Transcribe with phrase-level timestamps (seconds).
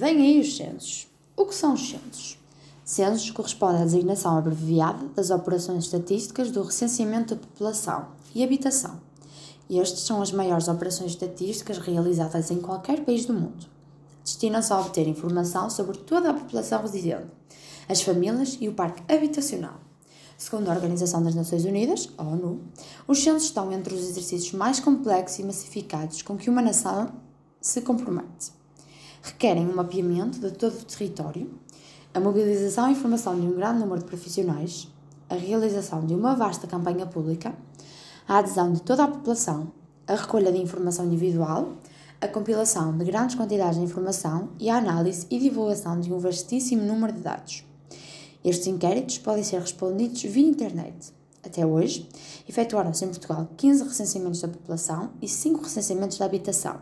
[0.00, 1.06] Vêm aí os censos.
[1.36, 2.38] O que são os censos?
[2.82, 8.98] Censos corresponde à designação abreviada das operações estatísticas do recenseamento da população e habitação.
[9.68, 13.66] Estes são as maiores operações estatísticas realizadas em qualquer país do mundo.
[14.24, 17.26] Destinam-se a obter informação sobre toda a população residente,
[17.86, 19.80] as famílias e o parque habitacional.
[20.38, 22.62] Segundo a Organização das Nações Unidas, ONU,
[23.06, 27.12] os censos estão entre os exercícios mais complexos e massificados com que uma nação
[27.60, 28.59] se compromete
[29.22, 31.50] requerem um mapeamento de todo o território,
[32.12, 34.88] a mobilização e informação de um grande número de profissionais,
[35.28, 37.54] a realização de uma vasta campanha pública,
[38.26, 39.72] a adesão de toda a população,
[40.06, 41.74] a recolha de informação individual,
[42.20, 46.82] a compilação de grandes quantidades de informação e a análise e divulgação de um vastíssimo
[46.82, 47.64] número de dados.
[48.44, 51.19] Estes inquéritos podem ser respondidos via internet.
[51.44, 52.08] Até hoje,
[52.48, 56.80] efetuaram-se em Portugal 15 recenseamentos da população e 5 recenseamentos da habitação,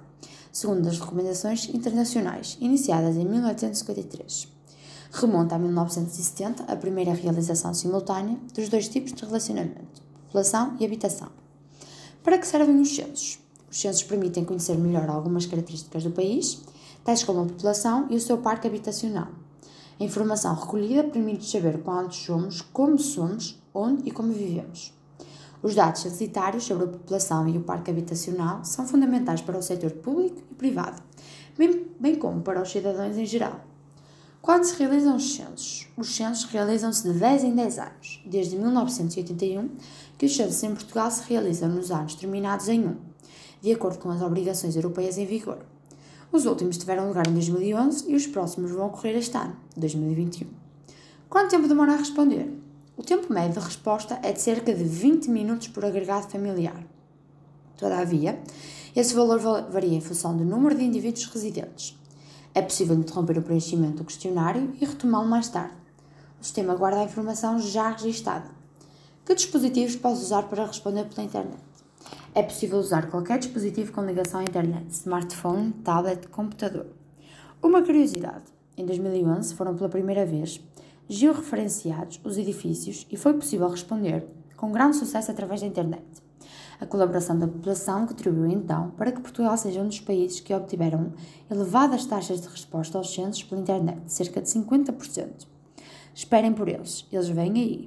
[0.50, 4.48] segundo as recomendações internacionais, iniciadas em 1853.
[5.12, 11.28] Remonta a 1970 a primeira realização simultânea dos dois tipos de relacionamento, população e habitação.
[12.22, 13.38] Para que servem os censos?
[13.70, 16.60] Os censos permitem conhecer melhor algumas características do país,
[17.04, 19.28] tais como a população e o seu parque habitacional.
[20.00, 24.92] A informação recolhida permite saber quantos somos, como somos, onde e como vivemos.
[25.62, 29.90] Os dados censitários sobre a população e o parque habitacional são fundamentais para o setor
[29.92, 31.02] público e privado,
[31.56, 33.60] bem, bem como para os cidadãos em geral.
[34.40, 35.88] Quando se realizam os censos?
[35.96, 39.68] Os censos realizam-se de 10 em 10 anos, desde 1981,
[40.16, 42.96] que os censos em Portugal se realizam nos anos terminados em 1,
[43.60, 45.58] de acordo com as obrigações europeias em vigor.
[46.30, 50.46] Os últimos tiveram lugar em 2011 e os próximos vão ocorrer este ano, 2021.
[51.28, 52.67] Quanto tempo demora a responder?
[52.98, 56.84] O tempo médio de resposta é de cerca de 20 minutos por agregado familiar.
[57.76, 58.42] Todavia,
[58.94, 59.38] esse valor
[59.70, 61.96] varia em função do número de indivíduos residentes.
[62.52, 65.76] É possível interromper o preenchimento do questionário e retomá-lo mais tarde.
[66.40, 68.50] O sistema guarda a informação já registada.
[69.24, 71.62] Que dispositivos posso usar para responder pela internet?
[72.34, 76.86] É possível usar qualquer dispositivo com ligação à internet, smartphone, tablet, computador.
[77.62, 78.46] Uma curiosidade:
[78.76, 80.58] em 2011 foram pela primeira vez
[81.08, 84.26] georreferenciados os edifícios e foi possível responder
[84.56, 86.04] com grande sucesso através da internet.
[86.80, 91.12] A colaboração da população contribuiu então para que Portugal seja um dos países que obtiveram
[91.50, 95.46] elevadas taxas de resposta aos censos pela internet, cerca de 50%.
[96.14, 97.86] Esperem por eles, eles vêm aí.